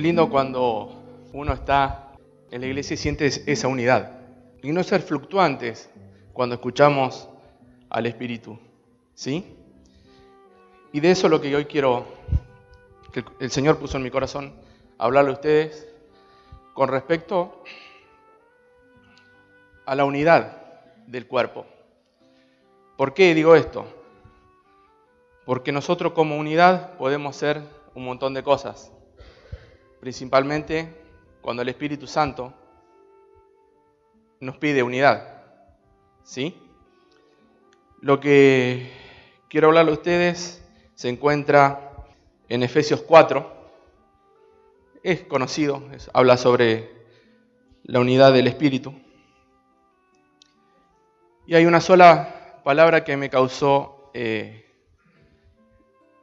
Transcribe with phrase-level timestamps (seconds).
[0.00, 0.94] Qué lindo cuando
[1.34, 2.12] uno está
[2.50, 4.18] en la iglesia y siente esa unidad.
[4.62, 5.90] Y no ser fluctuantes
[6.32, 7.28] cuando escuchamos
[7.90, 8.58] al Espíritu.
[9.12, 9.44] ¿Sí?
[10.90, 12.06] Y de eso es lo que hoy quiero,
[13.12, 14.54] que el Señor puso en mi corazón,
[14.96, 15.86] hablarle a ustedes
[16.72, 17.62] con respecto
[19.84, 20.62] a la unidad
[21.08, 21.66] del cuerpo.
[22.96, 23.84] ¿Por qué digo esto?
[25.44, 27.60] Porque nosotros como unidad podemos ser
[27.94, 28.90] un montón de cosas,
[30.00, 30.96] principalmente
[31.42, 32.52] cuando el Espíritu Santo
[34.40, 35.44] nos pide unidad.
[36.24, 36.56] ¿Sí?
[38.00, 38.90] Lo que
[39.48, 41.92] quiero hablarle a ustedes se encuentra
[42.48, 43.58] en Efesios 4.
[45.02, 45.82] Es conocido,
[46.12, 46.90] habla sobre
[47.84, 48.94] la unidad del Espíritu.
[51.46, 54.66] Y hay una sola palabra que me causó, eh,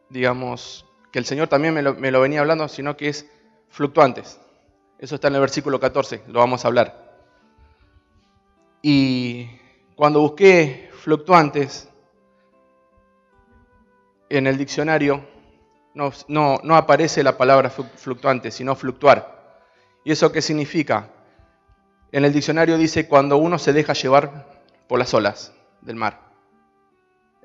[0.10, 3.30] digamos, que el Señor también me lo venía hablando, sino que es
[3.78, 4.40] fluctuantes.
[4.98, 7.22] Eso está en el versículo 14, lo vamos a hablar.
[8.82, 9.48] Y
[9.96, 11.88] cuando busqué fluctuantes
[14.30, 15.24] en el diccionario,
[15.94, 19.62] no, aparece la palabra fluctuante, sino fluctuar.
[20.04, 21.12] ¿Y eso qué significa?
[22.12, 26.20] En el diccionario dice cuando uno se deja llevar por las olas del mar.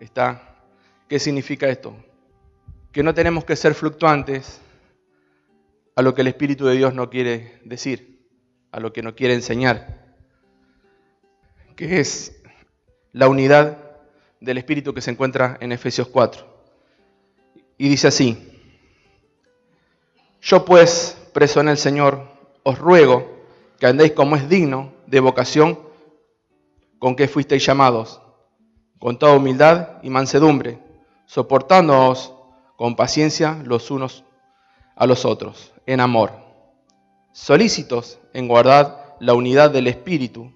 [0.01, 0.57] ¿Está?
[1.09, 1.95] ¿Qué significa esto?
[2.91, 4.63] Que no tenemos que ser fluctuantes
[5.95, 8.27] a lo que el Espíritu de Dios no quiere decir,
[8.71, 10.03] a lo que no quiere enseñar
[11.77, 12.41] que es
[13.13, 13.79] la unidad
[14.41, 16.47] del Espíritu que se encuentra en Efesios 4.
[17.79, 18.49] Y dice así,
[20.41, 22.29] yo pues, preso en el Señor,
[22.63, 23.29] os ruego
[23.79, 25.79] que andéis como es digno de vocación
[26.99, 28.21] con que fuisteis llamados,
[28.99, 30.79] con toda humildad y mansedumbre,
[31.27, 32.33] soportándoos
[32.77, 34.25] con paciencia los unos
[34.97, 36.33] a los otros, en amor,
[37.33, 40.53] solícitos en guardar la unidad del Espíritu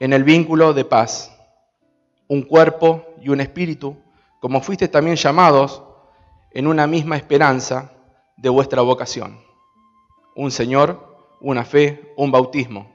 [0.00, 1.30] en el vínculo de paz,
[2.26, 3.96] un cuerpo y un espíritu,
[4.40, 5.82] como fuisteis también llamados
[6.52, 7.92] en una misma esperanza
[8.38, 9.38] de vuestra vocación.
[10.34, 12.90] Un Señor, una fe, un bautismo.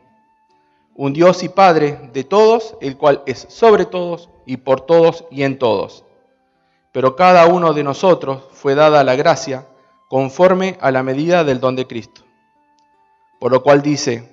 [0.96, 5.44] Un Dios y Padre de todos, el cual es sobre todos y por todos y
[5.44, 6.06] en todos.
[6.92, 9.68] Pero cada uno de nosotros fue dada la gracia
[10.16, 12.22] conforme a la medida del don de Cristo.
[13.38, 14.24] Por lo cual dice,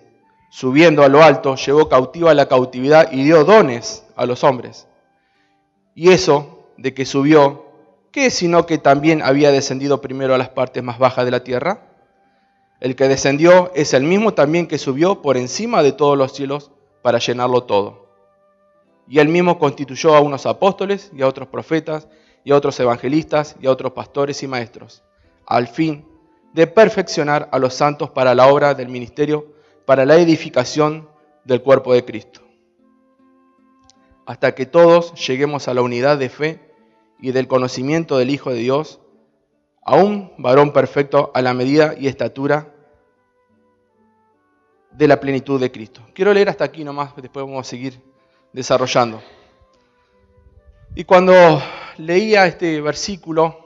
[0.48, 4.86] subiendo a lo alto, llevó cautiva la cautividad y dio dones a los hombres.
[5.96, 7.64] Y eso de que subió,
[8.12, 11.80] ¿qué sino que también había descendido primero a las partes más bajas de la tierra?
[12.78, 16.70] El que descendió es el mismo también que subió por encima de todos los cielos
[17.02, 18.06] para llenarlo todo.
[19.08, 22.06] Y él mismo constituyó a unos apóstoles y a otros profetas
[22.44, 25.02] y a otros evangelistas y a otros pastores y maestros,
[25.46, 26.06] al fin
[26.52, 29.52] de perfeccionar a los santos para la obra del ministerio
[29.86, 31.08] para la edificación
[31.44, 32.40] del cuerpo de Cristo.
[34.26, 36.72] Hasta que todos lleguemos a la unidad de fe
[37.20, 39.00] y del conocimiento del Hijo de Dios,
[39.84, 42.72] a un varón perfecto a la medida y estatura
[44.92, 46.02] de la plenitud de Cristo.
[46.14, 48.00] Quiero leer hasta aquí nomás, después vamos a seguir
[48.52, 49.20] desarrollando.
[50.94, 51.60] Y cuando
[51.98, 53.61] leía este versículo,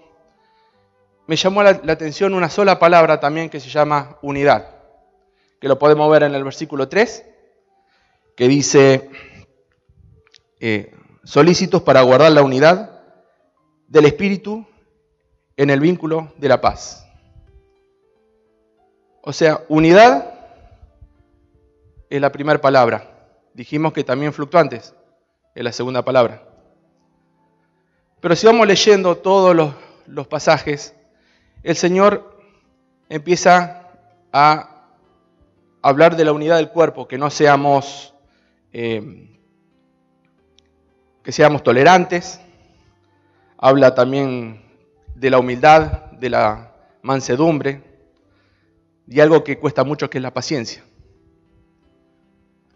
[1.26, 4.76] me llamó la, atención una sola palabra también que se llama unidad
[5.60, 7.24] que lo podemos ver en el versículo 3,
[8.36, 9.10] que dice,
[10.60, 10.94] eh,
[11.24, 13.00] solícitos para guardar la unidad
[13.88, 14.66] del Espíritu
[15.56, 17.06] en el vínculo de la paz.
[19.22, 20.34] O sea, unidad
[22.10, 23.10] es la primera palabra.
[23.54, 24.94] Dijimos que también fluctuantes
[25.54, 26.42] es la segunda palabra.
[28.20, 29.74] Pero si vamos leyendo todos
[30.06, 30.94] los pasajes,
[31.66, 32.38] el Señor
[33.08, 33.90] empieza
[34.32, 34.86] a
[35.82, 38.14] hablar de la unidad del cuerpo, que no seamos,
[38.72, 39.36] eh,
[41.24, 42.40] que seamos tolerantes.
[43.58, 44.62] Habla también
[45.16, 46.72] de la humildad, de la
[47.02, 47.82] mansedumbre
[49.08, 50.84] y algo que cuesta mucho que es la paciencia.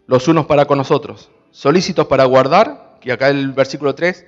[0.05, 4.25] Los unos para con nosotros, solícitos para guardar, que acá el versículo 3,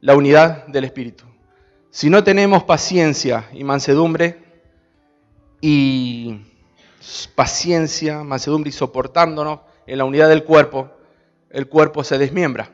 [0.00, 1.33] la unidad del Espíritu.
[1.94, 4.42] Si no tenemos paciencia y mansedumbre
[5.60, 6.40] y
[7.36, 10.90] paciencia, mansedumbre y soportándonos en la unidad del cuerpo,
[11.50, 12.72] el cuerpo se desmiembra.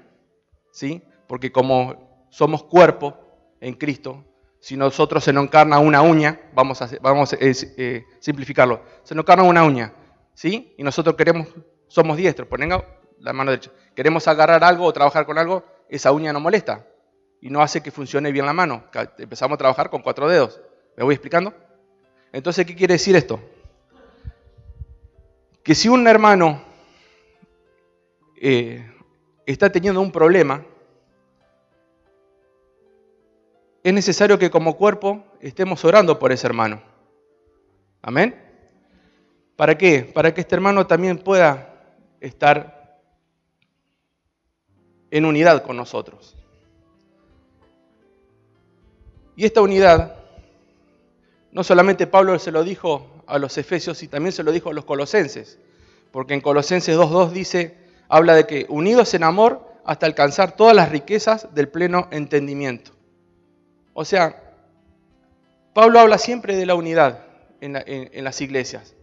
[0.73, 1.03] ¿Sí?
[1.27, 3.15] Porque como somos cuerpo
[3.61, 4.25] en Cristo,
[4.59, 9.65] si nosotros se nos encarna una uña, vamos a, eh, simplificarlo, se nos encarna una
[9.65, 9.93] uña,
[10.33, 10.75] ¿sí?
[10.79, 11.47] Y nosotros queremos,
[11.89, 12.71] somos diestros, ponen
[13.19, 16.87] la mano derecha, queremos agarrar algo o trabajar con algo, esa uña nos molesta
[17.41, 18.85] y no hace que funcione bien la mano.
[19.19, 20.61] Empezamos a trabajar con cuatro dedos.
[20.97, 21.55] ¿Me voy explicando?
[22.33, 23.41] Entonces, ¿qué quiere decir esto?
[25.63, 26.63] Que si un hermano
[28.41, 28.91] eh,
[29.47, 30.65] está teniendo un problema,
[33.83, 36.83] es necesario que como cuerpo estemos orando por ese hermano.
[38.03, 38.35] Amén.
[39.57, 40.03] ¿Para qué?
[40.03, 43.01] Para que este hermano también pueda estar
[45.11, 46.40] en unidad con nosotros.
[49.41, 50.17] Y esta unidad,
[51.51, 54.75] no solamente Pablo se lo dijo a los efesios, y también se lo dijo a
[54.75, 55.59] los colosenses,
[56.13, 57.75] porque en Colosenses 2.2 dice,
[58.11, 62.91] habla de que unidos en amor hasta alcanzar todas las riquezas del pleno entendimiento.
[63.95, 64.43] O sea,
[65.73, 67.25] Pablo habla siempre de la unidad
[67.63, 68.95] en, las iglesias.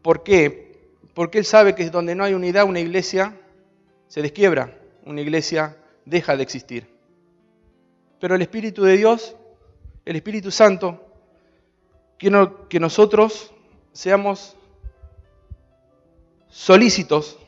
[0.00, 0.92] ¿Por qué?
[1.12, 3.36] Porque él sabe que donde no hay unidad, una iglesia
[4.06, 6.99] se desquiebra, una iglesia deja de existir.
[8.20, 9.34] Pero el Espíritu de Dios,
[10.04, 11.00] el Espíritu Santo,
[12.18, 13.52] quiere que nosotros
[13.92, 14.56] seamos
[16.48, 17.38] solícitos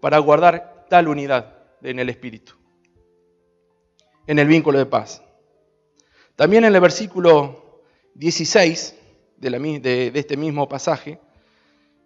[0.00, 2.54] para guardar tal unidad en el Espíritu,
[4.26, 5.22] en el vínculo de paz.
[6.34, 7.82] También en el versículo
[8.14, 8.96] 16
[9.36, 11.20] de, este mismo pasaje,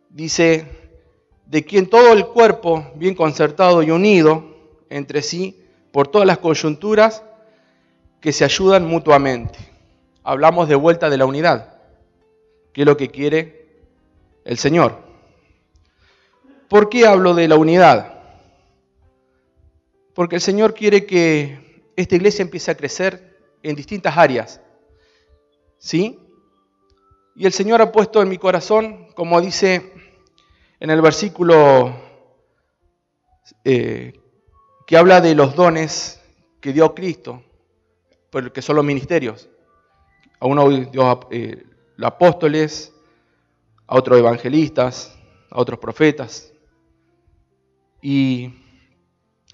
[0.09, 0.67] dice,
[1.47, 4.57] de quien todo el cuerpo, bien concertado y unido
[4.89, 7.23] entre sí, por todas las coyunturas
[8.21, 9.59] que se ayudan mutuamente.
[10.23, 11.79] Hablamos de vuelta de la unidad,
[12.73, 13.67] que es lo que quiere
[14.45, 14.99] el Señor.
[16.69, 18.15] ¿Por qué hablo de la unidad?
[20.15, 24.61] Porque el Señor quiere que esta iglesia empiece a crecer en distintas áreas.
[25.79, 26.19] ¿Sí?
[27.35, 29.93] Y el Señor ha puesto en mi corazón, como dice
[30.79, 31.95] en el versículo
[33.65, 34.13] eh,
[34.87, 36.21] que habla de los dones
[36.61, 37.43] que dio Cristo,
[38.53, 39.49] que son los ministerios.
[40.39, 41.65] A uno dio eh,
[42.03, 42.93] apóstoles,
[43.87, 45.19] a otros evangelistas,
[45.51, 46.53] a otros profetas
[48.01, 48.55] y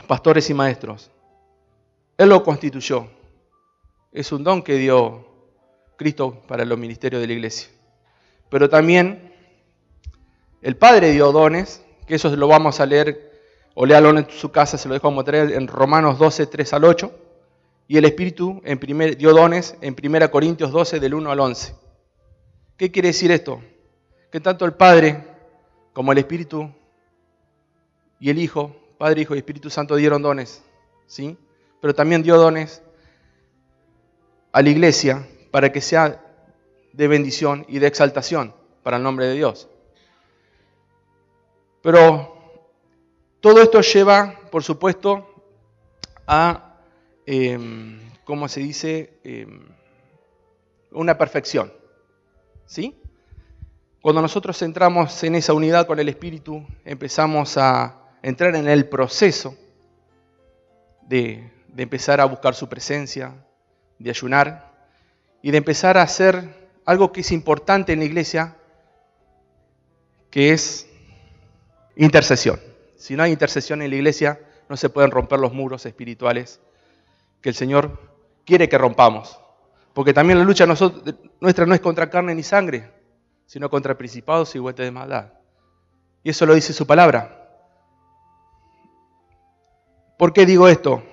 [0.06, 1.11] pastores y maestros.
[2.19, 3.08] Él lo constituyó
[4.17, 5.26] es un don que dio
[5.96, 7.69] Cristo para los ministerios de la iglesia.
[8.49, 9.31] Pero también
[10.62, 13.31] el Padre dio dones, que eso lo vamos a leer,
[13.75, 17.14] o léalo en su casa, se lo dejo traer en Romanos 12, 3 al 8,
[17.88, 18.79] y el Espíritu en
[19.17, 21.75] dio dones en 1 Corintios 12, del 1 al 11.
[22.77, 23.62] ¿Qué quiere decir esto?
[24.31, 25.25] Que tanto el Padre
[25.93, 26.71] como el Espíritu
[28.19, 30.62] y el Hijo, Padre, Hijo y Espíritu Santo dieron dones,
[31.06, 31.38] ¿sí?
[31.81, 32.83] Pero también dio dones
[34.53, 36.23] a la iglesia para que sea
[36.93, 39.69] de bendición y de exaltación para el nombre de Dios.
[41.83, 42.37] Pero
[43.41, 45.29] todo esto lleva, por supuesto,
[46.27, 46.65] a,
[47.26, 49.69] em, ¿cómo se dice?, em,
[50.93, 51.73] una perfección.
[52.64, 52.96] ¿Sí?
[54.00, 59.56] Cuando nosotros entramos en esa unidad con el Espíritu, empezamos a entrar en el proceso
[61.02, 63.34] de, de empezar a buscar su presencia,
[63.99, 64.73] de ayunar
[65.43, 68.56] y de empezar a hacer algo que es importante en la iglesia,
[70.31, 70.88] que es
[71.96, 72.61] intercesión.
[72.96, 76.61] Si no hay intercesión en la iglesia, no se pueden romper los muros espirituales
[77.47, 77.97] que el Señor
[78.45, 79.38] quiere que rompamos.
[79.95, 82.91] Porque también la lucha nuestra no es contra carne ni sangre,
[83.47, 85.33] sino contra principados y huestes de maldad.
[86.25, 87.49] Y eso lo dice su palabra.
[90.19, 91.05] ¿Por qué digo esto?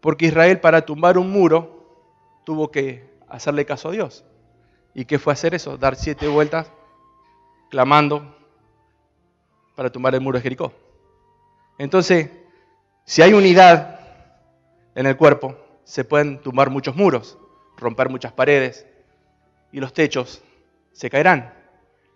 [0.00, 4.24] Porque Israel para tumbar un muro tuvo que hacerle caso a Dios.
[4.94, 5.78] ¿Y qué fue hacer eso?
[5.78, 6.72] Dar siete vueltas
[7.70, 8.34] clamando
[9.76, 10.72] para tumbar el muro de Jericó.
[11.78, 12.32] Entonces,
[13.04, 13.93] si hay unidad
[14.94, 17.38] en el cuerpo, se pueden tumbar muchos muros,
[17.76, 18.86] romper muchas paredes
[19.72, 20.42] y los techos
[20.92, 21.54] se caerán.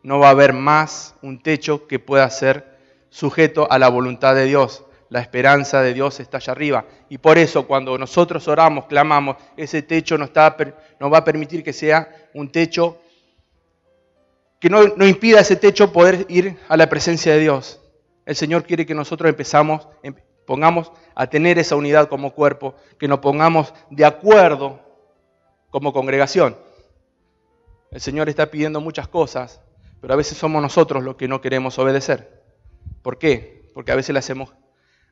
[0.02, 2.78] No va a haber más un techo que pueda ser
[3.10, 6.84] sujeto a la voluntad de Dios la esperanza de Dios está allá arriba.
[7.08, 12.28] Y por eso cuando nosotros oramos, clamamos, ese techo nos, va a permitir que sea
[12.34, 13.00] un techo
[14.60, 17.80] que no, no, impida a ese techo poder ir a la presencia de Dios.
[18.26, 20.14] El Señor quiere que nosotros empezamos, em,
[20.48, 24.80] pongamos a tener esa unidad como cuerpo, que nos pongamos de acuerdo
[25.68, 26.56] como congregación.
[27.90, 29.60] El Señor está pidiendo muchas cosas,
[30.00, 32.42] pero a veces somos nosotros los que no queremos obedecer.
[33.02, 33.70] ¿Por qué?
[33.74, 34.54] Porque a veces le hacemos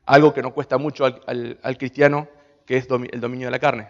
[0.07, 2.27] algo que no cuesta mucho al, cristiano,
[2.65, 3.89] que es el dominio de la carne.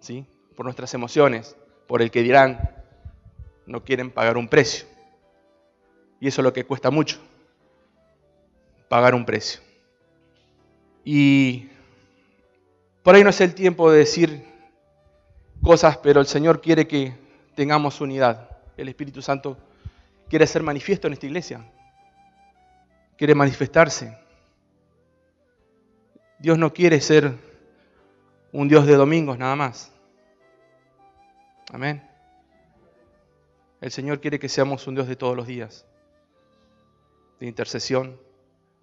[0.00, 0.26] ¿Sí?
[0.54, 1.56] Por nuestras emociones,
[1.88, 2.76] por el que dirán,
[3.64, 4.86] no quieren pagar un precio.
[6.20, 7.20] Y eso es lo que cuesta mucho,
[8.90, 9.71] pagar un precio.
[11.04, 11.68] Y
[13.02, 14.44] por ahí no es el tiempo de decir
[15.62, 17.14] cosas, pero el Señor quiere que
[17.54, 18.48] tengamos unidad.
[18.76, 19.56] El Espíritu Santo
[20.28, 21.64] quiere ser manifiesto en esta iglesia.
[23.16, 24.16] Quiere manifestarse.
[26.38, 27.36] Dios no quiere ser
[28.52, 29.92] un Dios de domingos nada más.
[31.72, 32.08] Amén.
[33.80, 35.86] El Señor quiere que seamos un Dios de todos los días,
[37.40, 38.16] de intercesión.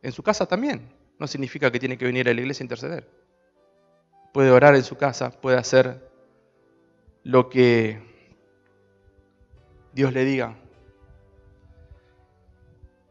[0.01, 0.98] En su casa también.
[1.19, 3.09] No significa que tiene que venir a la iglesia a interceder.
[4.33, 6.09] Puede orar en su casa, puede hacer
[7.23, 8.01] lo que
[9.93, 10.55] Dios le diga.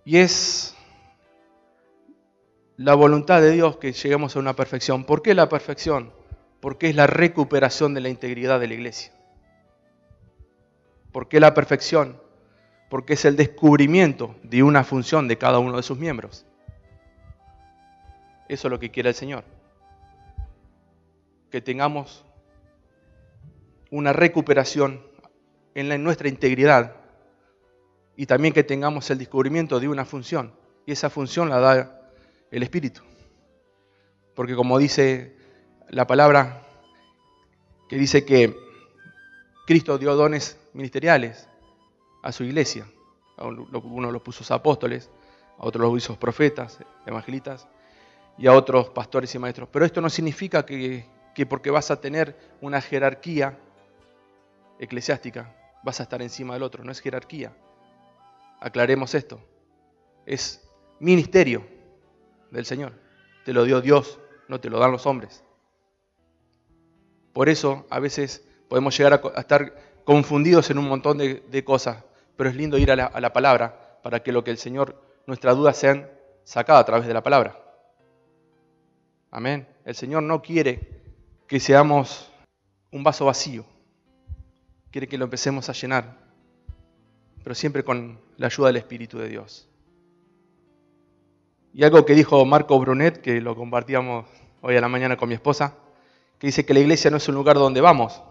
[0.05, 0.75] Y es
[2.79, 5.05] la voluntad de Dios que lleguemos a una perfección.
[5.05, 6.13] ¿Por qué la perfección?
[6.61, 9.13] Porque es la recuperación de la integridad de la iglesia.
[11.13, 12.21] ¿Por qué la perfección?
[12.89, 16.47] Porque es el descubrimiento de una función de cada uno de sus miembros.
[18.49, 19.45] Eso es lo que quiere el Señor.
[21.51, 22.25] Que tengamos
[23.91, 25.03] una recuperación
[25.75, 26.97] en, nuestra integridad
[28.17, 30.53] y también que tengamos el descubrimiento de una función.
[30.87, 32.11] Y esa función la da
[32.51, 33.03] el Espíritu.
[34.35, 35.37] Porque como dice
[35.91, 36.63] la palabra,
[37.89, 38.57] que dice que
[39.67, 41.49] Cristo dio dones ministeriales
[42.23, 42.87] a su iglesia.
[43.39, 45.11] Uno los puso apóstoles,
[45.59, 47.69] a otros los hizo profetas, evangelistas,
[48.39, 49.69] y a otros pastores y maestros.
[49.71, 51.05] Pero esto no significa que,
[51.35, 53.59] que porque vas a tener una jerarquía
[54.79, 57.53] eclesiástica, vas a estar encima del otro, no es jerarquía.
[58.61, 59.41] Aclaremos esto.
[60.25, 60.69] Es
[61.01, 61.67] ministerio
[62.51, 62.93] del Señor.
[63.45, 65.45] Te lo dio Dios, no te lo dan los hombres.
[67.33, 72.05] Por eso a veces podemos llegar a, estar confundidos en un montón de, cosas,
[72.37, 75.01] pero es lindo ir a la, a la, palabra para que lo que el Señor,
[75.27, 76.11] nuestras dudas sean
[76.45, 77.68] sacadas a través de la palabra.
[79.31, 79.67] Amén.
[79.85, 81.03] El Señor no quiere
[81.47, 82.33] que seamos
[82.91, 83.65] un vaso vacío,
[84.91, 86.19] quiere que lo empecemos a llenar,
[87.43, 89.69] pero siempre con la ayuda del Espíritu de Dios.
[91.75, 94.27] Y algo que dijo Marco Brunet, que lo compartíamos
[94.63, 95.77] hoy a la mañana con mi esposa,
[96.39, 98.23] que dice que la iglesia no es un lugar donde vamos,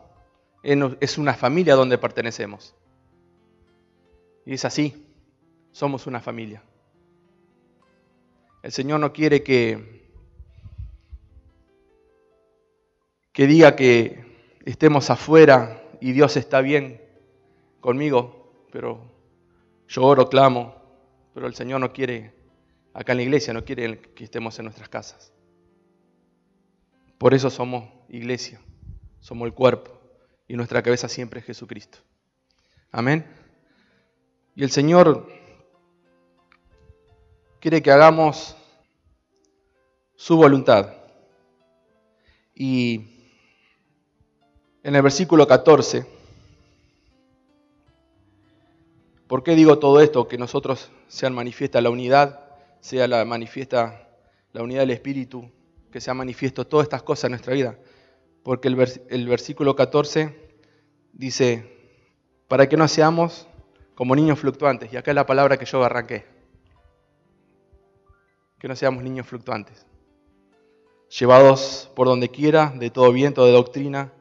[0.63, 2.75] es una familia donde pertenecemos.
[4.46, 5.06] Y es así,
[5.72, 6.63] somos una familia.
[8.63, 9.97] El Señor no quiere que,
[13.38, 14.25] que diga que
[14.65, 17.00] estemos afuera y Dios está bien
[17.82, 19.12] conmigo, pero
[19.88, 20.74] yo oro, clamo,
[21.36, 22.34] pero el Señor no quiere,
[22.96, 25.34] acá en la iglesia, no quiere que estemos en nuestras casas.
[27.20, 28.60] Por eso somos iglesia,
[29.20, 29.91] somos el cuerpo
[30.48, 32.00] y nuestra cabeza siempre es Jesucristo.
[32.91, 33.24] Amén.
[34.56, 35.29] Y el Señor
[37.60, 38.58] quiere que hagamos
[40.15, 40.91] su voluntad.
[42.56, 43.13] Y
[44.88, 46.06] en el versículo 14.
[49.27, 50.29] ¿Por qué digo todo esto?
[50.29, 52.39] Que nosotros sean manifiesta la unidad,
[52.79, 54.08] sea la manifiesta
[54.53, 55.51] la unidad del Espíritu,
[55.91, 57.77] que sea manifiesto todas estas cosas en nuestra vida.
[58.44, 60.34] Porque el, versículo 14
[61.12, 62.00] dice,
[62.48, 63.46] para que no seamos
[63.94, 64.94] como niños fluctuantes.
[64.94, 66.24] Y acá es la palabra que yo arranqué.
[68.58, 69.86] Que no seamos niños fluctuantes.
[71.10, 74.13] Llevados por donde quiera de todo viento de doctrina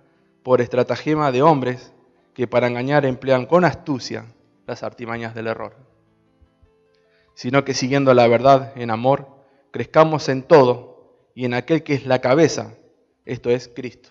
[0.46, 1.92] por estratagema de hombres
[2.32, 4.26] que para engañar emplean con astucia
[4.64, 5.74] las artimañas del error,
[7.34, 9.26] sino que siguiendo la verdad en amor,
[9.72, 12.74] crezcamos en todo y en aquel que es la cabeza,
[13.24, 14.10] esto es Cristo.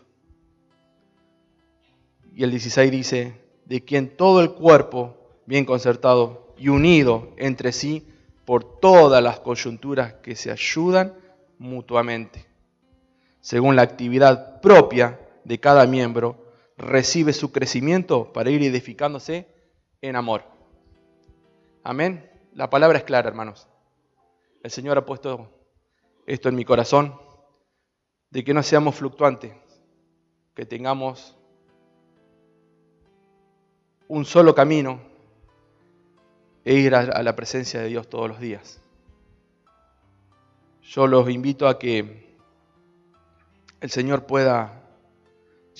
[2.33, 5.15] Y el 16 dice, de quien todo el cuerpo,
[5.45, 8.09] bien concertado y unido entre sí
[8.43, 11.13] por todas las coyunturas que se ayudan
[11.59, 12.45] mutuamente,
[13.39, 16.43] según la actividad propia de cada miembro
[16.75, 19.47] recibe su crecimiento para ir edificándose
[20.01, 20.43] en amor.
[21.83, 22.29] Amén.
[22.53, 23.67] La palabra es clara, hermanos.
[24.63, 25.49] El Señor ha puesto
[26.25, 27.15] esto en mi corazón,
[28.31, 29.53] de que no seamos fluctuantes,
[30.55, 31.37] que tengamos
[34.07, 34.99] un solo camino
[36.63, 38.81] e ir a la presencia de Dios todos los días.
[40.81, 42.35] Yo los invito a que
[43.81, 44.84] el Señor pueda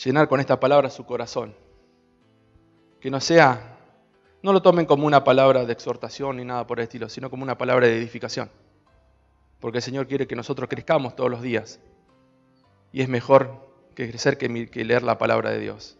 [0.03, 1.55] llenar con esta palabra su corazón.
[2.99, 3.77] Que no sea,
[4.41, 7.43] no lo tomen como una palabra de exhortación ni nada por el estilo, sino como
[7.43, 8.49] una palabra de edificación.
[9.59, 11.79] Porque el Señor quiere que nosotros crezcamos todos los días.
[12.91, 14.49] Y es mejor que crecer que,
[14.83, 15.97] leer la palabra de Dios.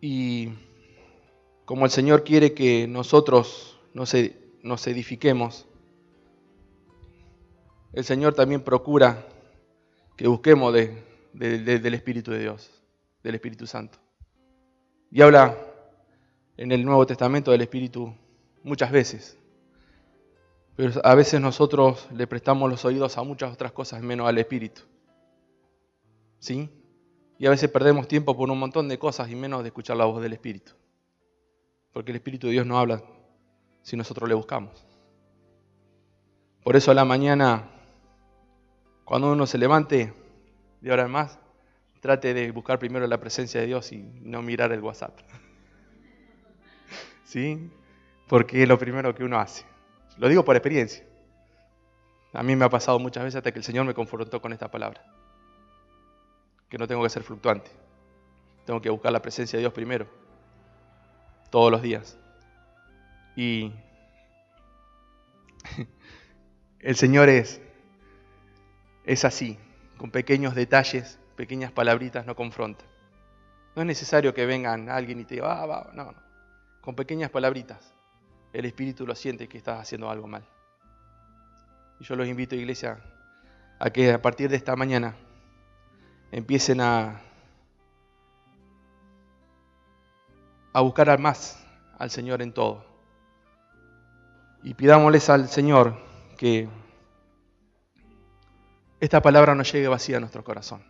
[0.00, 0.50] Y
[1.64, 4.14] como el Señor quiere que nosotros nos,
[4.62, 5.66] nos edifiquemos,
[7.92, 9.26] el Señor también procura
[10.16, 11.02] que busquemos de,
[11.36, 12.70] del Espíritu de Dios,
[13.22, 13.98] del Espíritu Santo.
[15.10, 15.56] Y habla
[16.56, 18.14] en el Nuevo Testamento del Espíritu
[18.62, 19.38] muchas veces.
[20.76, 24.82] Pero a veces nosotros le prestamos los oídos a muchas otras cosas menos al Espíritu.
[26.38, 26.70] ¿Sí?
[27.38, 30.06] Y a veces perdemos tiempo por un montón de cosas y menos de escuchar la
[30.06, 30.72] voz del Espíritu.
[31.92, 33.02] Porque el Espíritu de Dios no habla
[33.82, 34.84] si nosotros le buscamos.
[36.62, 37.70] Por eso a la mañana,
[39.04, 40.12] cuando uno se levante,
[40.86, 41.36] de ahora en más,
[42.00, 45.18] trate de buscar primero la presencia de Dios y no mirar el WhatsApp.
[47.24, 47.72] ¿Sí?
[48.28, 49.64] Porque es lo primero que uno hace.
[50.16, 51.04] Lo digo por experiencia.
[52.32, 54.70] A mí me ha pasado muchas veces hasta que el Señor me confrontó con esta
[54.70, 55.02] palabra.
[56.68, 57.70] Que no tengo que ser fluctuante.
[58.64, 60.06] Tengo que buscar la presencia de Dios primero.
[61.50, 62.16] Todos los días.
[63.34, 63.72] Y
[66.78, 67.60] el Señor es,
[69.04, 69.58] es así,
[70.06, 72.84] con pequeños detalles, pequeñas palabritas, no confronta.
[73.74, 76.22] No es necesario que vengan alguien y te diga, ah, va, no, no.
[76.80, 77.92] Con pequeñas palabritas
[78.52, 80.46] el Espíritu lo siente que estás haciendo algo mal.
[81.98, 83.00] Y yo los invito, iglesia,
[83.80, 85.16] a que a partir de esta mañana
[86.30, 87.20] empiecen a,
[90.72, 91.66] a buscar más
[91.98, 92.86] al Señor en todo.
[94.62, 95.98] Y pidámosles al Señor
[96.38, 96.68] que
[99.00, 100.82] esta palabra no llegue vacía a nuestro corazón.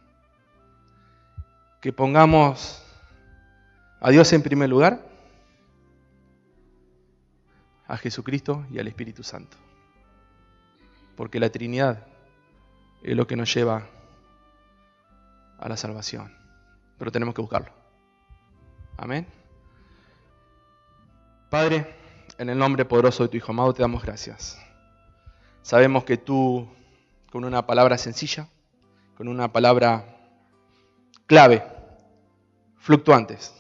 [1.81, 2.83] Que pongamos
[4.01, 5.07] a Dios en primer lugar
[7.89, 9.57] a Jesucristo y al Espíritu Santo.
[11.17, 12.07] Porque la Trinidad
[13.03, 13.87] es lo que nos lleva
[15.59, 16.35] a la salvación.
[16.99, 17.73] Pero tenemos que buscarlo.
[18.97, 19.27] Amén.
[21.51, 21.95] Padre,
[22.39, 24.59] en el nombre poderoso de tu Hijo amado te damos gracias.
[25.63, 26.69] Sabemos que tú,
[27.37, 28.49] con una palabra sencilla,
[29.15, 30.17] con una palabra
[31.27, 31.63] clave,
[32.79, 33.53] fluctuantes,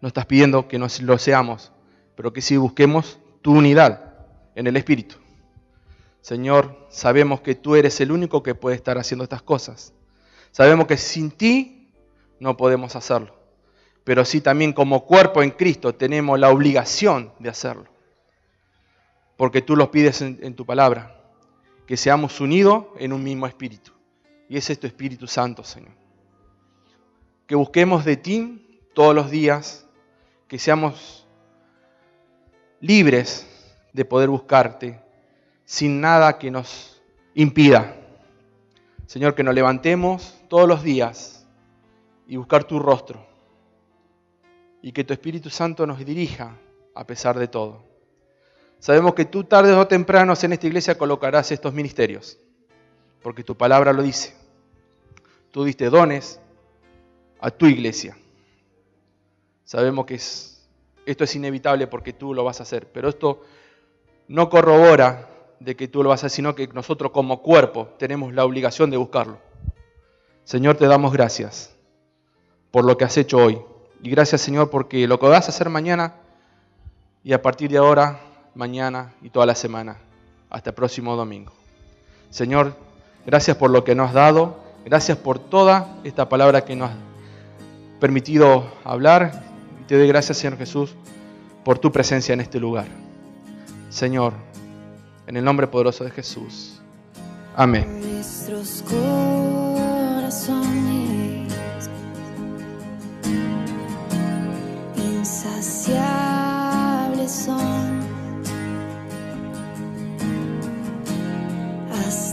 [0.00, 1.70] nos estás pidiendo que nos lo seamos
[2.16, 4.16] pero que si busquemos tu unidad
[4.56, 5.18] en el Espíritu.
[6.20, 9.92] Señor, sabemos que tú eres el único que puede estar haciendo estas cosas.
[10.50, 11.92] Sabemos que sin ti
[12.40, 13.36] no podemos hacerlo,
[14.02, 17.86] pero sí también como cuerpo en Cristo tenemos la obligación de hacerlo,
[19.36, 21.21] porque tú lo pides en tu palabra,
[21.86, 23.92] que seamos unidos en un mismo espíritu.
[24.48, 25.92] Y ese es tu Espíritu Santo, Señor.
[27.46, 29.86] Que busquemos de ti todos los días,
[30.48, 31.26] que seamos
[32.80, 33.46] libres
[33.92, 35.00] de poder buscarte
[35.64, 37.00] sin nada que nos
[37.34, 37.96] impida.
[39.06, 41.46] Señor, que nos levantemos todos los días
[42.26, 43.26] y buscar tu rostro
[44.82, 46.56] y que tu Espíritu Santo nos dirija
[46.94, 47.91] a pesar de todo.
[48.82, 52.36] Sabemos que tú tarde o temprano en esta iglesia colocarás estos ministerios,
[53.22, 54.34] porque tu palabra lo dice.
[55.52, 56.40] Tú diste dones
[57.38, 58.18] a tu iglesia.
[59.62, 60.66] Sabemos que es
[61.06, 63.42] esto es inevitable porque tú lo vas a hacer, pero esto
[64.26, 68.34] no corrobora de que tú lo vas a hacer, sino que nosotros como cuerpo tenemos
[68.34, 69.38] la obligación de buscarlo.
[70.42, 71.72] Señor, te damos gracias
[72.72, 73.62] por lo que has hecho hoy.
[74.02, 76.16] Y gracias, Señor, porque lo que vas a hacer mañana
[77.22, 79.96] y a partir de ahora, mañana y toda la semana,
[80.50, 81.52] hasta el próximo domingo.
[82.30, 82.76] Señor,
[83.26, 86.96] gracias por lo que nos has dado, gracias por toda esta palabra que nos has
[88.00, 89.52] permitido hablar
[89.92, 90.94] te doy gracias, Señor Jesús,
[91.64, 92.86] por tu presencia en este lugar.
[93.90, 94.32] Señor,
[95.26, 96.80] en el nombre poderoso de Jesús.
[97.54, 98.00] Amén.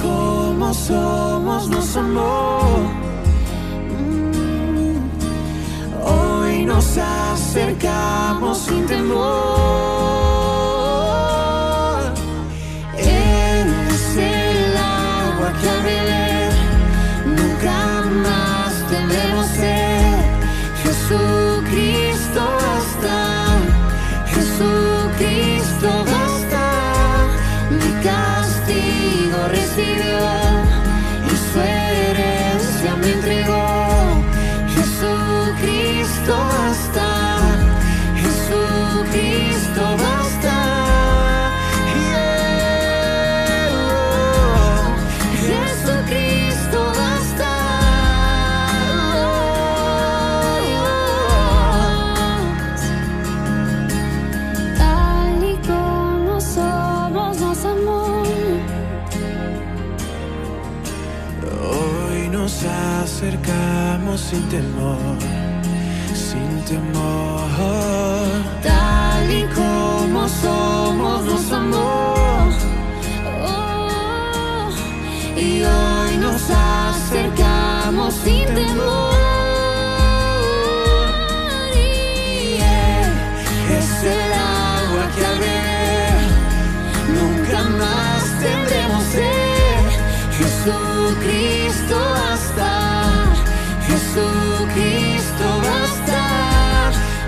[0.00, 2.60] Como somos nos amó.
[3.88, 4.96] Mm.
[6.06, 9.83] Hoy nos acercamos sin temor.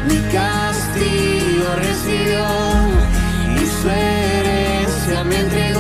[0.09, 2.45] mi castigo recibió
[3.55, 5.76] y su herencia me entregó.